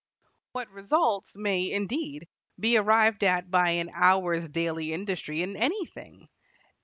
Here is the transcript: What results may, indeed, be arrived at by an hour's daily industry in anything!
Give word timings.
What 0.53 0.67
results 0.71 1.31
may, 1.35 1.71
indeed, 1.71 2.27
be 2.59 2.75
arrived 2.75 3.23
at 3.23 3.51
by 3.51 3.69
an 3.73 3.91
hour's 3.93 4.49
daily 4.49 4.93
industry 4.93 5.43
in 5.43 5.55
anything! 5.55 6.27